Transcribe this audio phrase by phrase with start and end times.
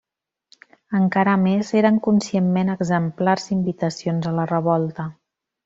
[0.99, 5.09] Encara més, eren conscientment exemplars, invitacions a la revolta.